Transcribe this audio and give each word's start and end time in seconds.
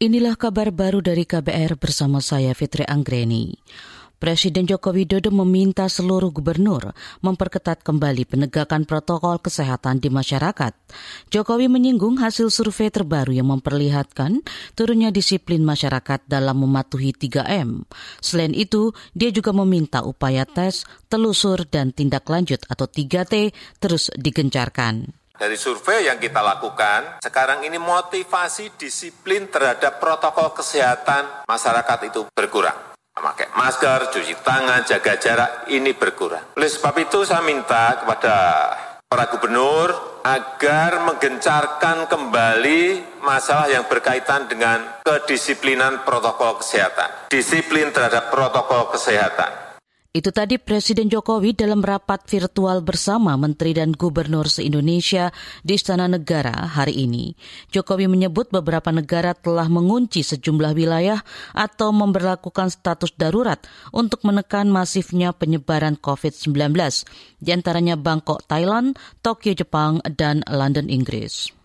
Inilah 0.00 0.32
kabar 0.32 0.72
baru 0.72 1.04
dari 1.04 1.28
KBR 1.28 1.76
bersama 1.76 2.24
saya 2.24 2.56
Fitri 2.56 2.88
Anggreni. 2.88 3.52
Presiden 4.16 4.64
Joko 4.64 4.96
Widodo 4.96 5.28
meminta 5.28 5.92
seluruh 5.92 6.32
gubernur 6.32 6.96
memperketat 7.20 7.84
kembali 7.84 8.24
penegakan 8.24 8.88
protokol 8.88 9.44
kesehatan 9.44 10.00
di 10.00 10.08
masyarakat. 10.08 10.72
Jokowi 11.28 11.68
menyinggung 11.68 12.16
hasil 12.16 12.48
survei 12.48 12.88
terbaru 12.88 13.36
yang 13.36 13.52
memperlihatkan 13.52 14.40
turunnya 14.72 15.12
disiplin 15.12 15.60
masyarakat 15.68 16.24
dalam 16.24 16.64
mematuhi 16.64 17.12
3M. 17.12 17.84
Selain 18.24 18.56
itu, 18.56 18.96
dia 19.12 19.28
juga 19.28 19.52
meminta 19.52 20.00
upaya 20.00 20.48
tes, 20.48 20.88
telusur, 21.12 21.68
dan 21.68 21.92
tindak 21.92 22.24
lanjut 22.24 22.64
atau 22.72 22.88
3T 22.88 23.52
terus 23.76 24.08
digencarkan. 24.16 25.19
Dari 25.40 25.56
survei 25.56 26.04
yang 26.04 26.20
kita 26.20 26.44
lakukan, 26.44 27.24
sekarang 27.24 27.64
ini 27.64 27.80
motivasi 27.80 28.76
disiplin 28.76 29.48
terhadap 29.48 29.96
protokol 29.96 30.52
kesehatan 30.52 31.48
masyarakat 31.48 32.12
itu 32.12 32.28
berkurang 32.36 32.92
memakai 33.16 33.48
masker, 33.56 34.12
cuci 34.12 34.36
tangan, 34.44 34.84
jaga 34.84 35.16
jarak, 35.16 35.50
ini 35.72 35.96
berkurang. 35.96 36.56
Oleh 36.56 36.68
sebab 36.68 36.92
itu 37.04 37.24
saya 37.24 37.44
minta 37.44 38.00
kepada 38.00 38.36
para 39.08 39.28
gubernur 39.28 40.20
agar 40.24 41.04
menggencarkan 41.08 42.08
kembali 42.08 42.80
masalah 43.24 43.68
yang 43.68 43.84
berkaitan 43.88 44.44
dengan 44.44 45.04
kedisiplinan 45.04 46.04
protokol 46.04 46.60
kesehatan. 46.64 47.28
Disiplin 47.32 47.92
terhadap 47.92 48.28
protokol 48.32 48.92
kesehatan. 48.92 49.69
Itu 50.10 50.34
tadi 50.34 50.58
Presiden 50.58 51.06
Jokowi 51.06 51.54
dalam 51.54 51.86
rapat 51.86 52.26
virtual 52.26 52.82
bersama 52.82 53.38
Menteri 53.38 53.78
dan 53.78 53.94
Gubernur 53.94 54.50
se-Indonesia 54.50 55.30
di 55.62 55.78
Istana 55.78 56.10
Negara 56.10 56.66
hari 56.66 57.06
ini. 57.06 57.38
Jokowi 57.70 58.10
menyebut 58.10 58.50
beberapa 58.50 58.90
negara 58.90 59.38
telah 59.38 59.70
mengunci 59.70 60.26
sejumlah 60.26 60.74
wilayah 60.74 61.22
atau 61.54 61.94
memperlakukan 61.94 62.74
status 62.74 63.14
darurat 63.14 63.62
untuk 63.94 64.26
menekan 64.26 64.66
masifnya 64.66 65.30
penyebaran 65.30 65.94
COVID-19, 65.94 66.74
di 67.38 67.50
antaranya 67.54 67.94
Bangkok, 67.94 68.42
Thailand, 68.50 68.98
Tokyo, 69.22 69.54
Jepang, 69.54 70.02
dan 70.18 70.42
London, 70.50 70.90
Inggris. 70.90 71.59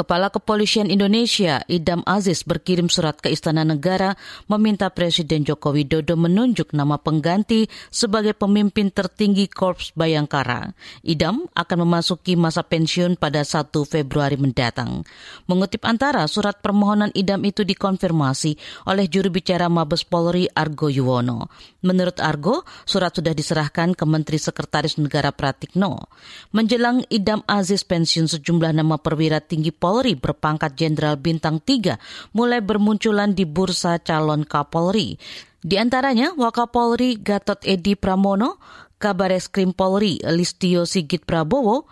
Kepala 0.00 0.32
Kepolisian 0.32 0.88
Indonesia 0.88 1.60
Idam 1.68 2.00
Aziz 2.08 2.40
berkirim 2.40 2.88
surat 2.88 3.20
ke 3.20 3.28
Istana 3.28 3.68
Negara 3.68 4.16
meminta 4.48 4.88
Presiden 4.88 5.44
Joko 5.44 5.76
Widodo 5.76 6.16
menunjuk 6.16 6.72
nama 6.72 6.96
pengganti 6.96 7.68
sebagai 7.92 8.32
pemimpin 8.32 8.88
tertinggi 8.88 9.44
Korps 9.44 9.92
Bayangkara. 9.92 10.72
Idam 11.04 11.44
akan 11.52 11.84
memasuki 11.84 12.32
masa 12.32 12.64
pensiun 12.64 13.20
pada 13.20 13.44
1 13.44 13.76
Februari 13.84 14.40
mendatang. 14.40 15.04
Mengutip 15.44 15.84
antara, 15.84 16.24
surat 16.32 16.64
permohonan 16.64 17.12
Idam 17.12 17.44
itu 17.44 17.60
dikonfirmasi 17.60 18.56
oleh 18.88 19.04
juru 19.04 19.28
bicara 19.28 19.68
Mabes 19.68 20.08
Polri 20.08 20.48
Argo 20.48 20.88
Yuwono. 20.88 21.52
Menurut 21.84 22.24
Argo, 22.24 22.64
surat 22.88 23.12
sudah 23.12 23.36
diserahkan 23.36 23.92
ke 23.92 24.08
Menteri 24.08 24.40
Sekretaris 24.40 24.96
Negara 24.96 25.28
Pratikno. 25.28 26.08
Menjelang 26.56 27.04
Idam 27.12 27.44
Aziz 27.44 27.84
pensiun 27.84 28.32
sejumlah 28.32 28.72
nama 28.72 28.96
perwira 28.96 29.44
tinggi 29.44 29.68
Polri 29.68 29.89
berpangkat 29.92 30.78
Jenderal 30.78 31.18
Bintang 31.18 31.58
3 31.58 31.98
mulai 32.36 32.62
bermunculan 32.62 33.34
di 33.34 33.42
bursa 33.42 33.98
calon 33.98 34.46
Kapolri. 34.46 35.18
Di 35.60 35.76
antaranya 35.76 36.32
Wakapolri 36.38 37.20
Gatot 37.20 37.60
Edi 37.66 37.92
Pramono, 37.98 38.56
Kabar 38.96 39.32
Eskrim 39.34 39.76
Polri 39.76 40.20
Listio 40.24 40.88
Sigit 40.88 41.26
Prabowo, 41.26 41.84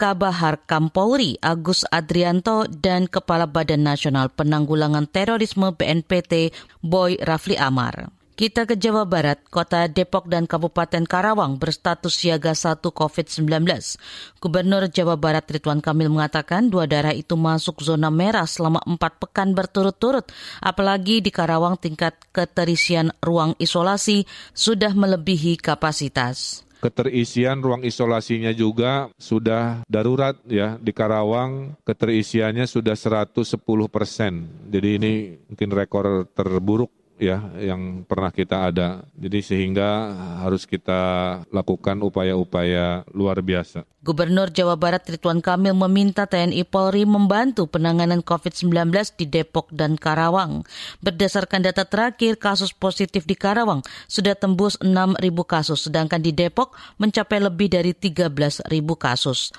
Kabahar 0.00 0.64
Kampolri 0.66 1.38
Agus 1.38 1.86
Adrianto 1.86 2.66
dan 2.66 3.06
Kepala 3.06 3.46
Badan 3.46 3.86
Nasional 3.86 4.32
Penanggulangan 4.32 5.06
Terorisme 5.06 5.70
BNPT 5.70 6.50
Boy 6.82 7.20
Rafli 7.22 7.54
Amar. 7.54 8.21
Kita 8.32 8.64
ke 8.64 8.80
Jawa 8.80 9.04
Barat, 9.04 9.44
kota 9.52 9.84
Depok 9.92 10.24
dan 10.24 10.48
Kabupaten 10.48 11.04
Karawang 11.04 11.60
berstatus 11.60 12.16
siaga 12.16 12.56
1 12.56 12.80
COVID-19. 12.80 13.44
Gubernur 14.40 14.88
Jawa 14.88 15.20
Barat 15.20 15.44
Ridwan 15.52 15.84
Kamil 15.84 16.08
mengatakan 16.08 16.72
dua 16.72 16.88
daerah 16.88 17.12
itu 17.12 17.36
masuk 17.36 17.84
zona 17.84 18.08
merah 18.08 18.48
selama 18.48 18.80
empat 18.88 19.20
pekan 19.20 19.52
berturut-turut. 19.52 20.32
Apalagi 20.64 21.20
di 21.20 21.28
Karawang 21.28 21.76
tingkat 21.76 22.16
keterisian 22.32 23.12
ruang 23.20 23.52
isolasi 23.60 24.24
sudah 24.56 24.96
melebihi 24.96 25.60
kapasitas 25.60 26.64
keterisian 26.82 27.62
ruang 27.62 27.86
isolasinya 27.86 28.50
juga 28.50 29.06
sudah 29.14 29.86
darurat 29.86 30.34
ya 30.50 30.74
di 30.82 30.90
Karawang 30.90 31.78
keterisiannya 31.86 32.66
sudah 32.66 32.98
110 32.98 33.38
persen 33.86 34.50
jadi 34.66 34.98
ini 34.98 35.38
mungkin 35.46 35.70
rekor 35.70 36.26
terburuk 36.34 36.90
ya 37.22 37.38
yang 37.62 38.02
pernah 38.02 38.34
kita 38.34 38.74
ada. 38.74 39.06
Jadi 39.14 39.38
sehingga 39.46 40.10
harus 40.42 40.66
kita 40.66 41.00
lakukan 41.54 42.02
upaya-upaya 42.02 43.06
luar 43.14 43.38
biasa. 43.38 43.86
Gubernur 44.02 44.50
Jawa 44.50 44.74
Barat 44.74 45.06
Ridwan 45.06 45.38
Kamil 45.38 45.78
meminta 45.78 46.26
TNI 46.26 46.66
Polri 46.66 47.06
membantu 47.06 47.70
penanganan 47.70 48.26
COVID-19 48.26 48.90
di 49.14 49.30
Depok 49.30 49.70
dan 49.70 49.94
Karawang. 49.94 50.66
Berdasarkan 50.98 51.62
data 51.62 51.86
terakhir, 51.86 52.34
kasus 52.42 52.74
positif 52.74 53.22
di 53.30 53.38
Karawang 53.38 53.86
sudah 54.10 54.34
tembus 54.34 54.74
6.000 54.82 55.22
kasus, 55.46 55.86
sedangkan 55.86 56.18
di 56.18 56.34
Depok 56.34 56.74
mencapai 56.98 57.38
lebih 57.38 57.70
dari 57.70 57.94
13.000 57.94 58.66
kasus. 58.98 59.54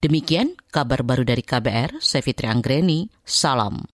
Demikian 0.00 0.56
kabar 0.72 1.04
baru 1.04 1.26
dari 1.26 1.44
KBR, 1.44 2.00
saya 2.00 2.24
Fitri 2.24 2.48
Anggreni, 2.48 3.10
salam. 3.20 3.84